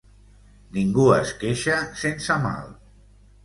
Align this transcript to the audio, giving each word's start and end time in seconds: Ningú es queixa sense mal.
Ningú 0.77 1.05
es 1.19 1.35
queixa 1.45 1.77
sense 2.05 2.41
mal. 2.51 2.69